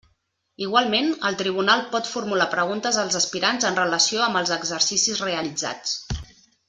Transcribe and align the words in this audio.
Igualment, 0.67 1.09
el 1.29 1.35
Tribunal 1.41 1.83
pot 1.91 2.09
formular 2.13 2.47
preguntes 2.53 2.97
als 3.03 3.19
aspirants 3.21 3.69
en 3.71 3.77
relació 3.81 4.25
amb 4.29 4.41
els 4.41 4.55
exercicis 4.57 5.23
realitzats. 5.27 5.95